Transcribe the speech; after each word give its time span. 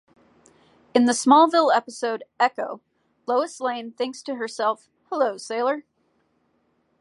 In 0.95 1.05
the 1.05 1.11
"Smallville" 1.13 1.69
episode 1.77 2.23
"Echo", 2.39 2.81
Lois 3.27 3.61
Lane 3.61 3.91
thinks 3.91 4.23
to 4.23 4.33
herself 4.37 4.89
"Hello, 5.11 5.37
sailor! 5.37 5.83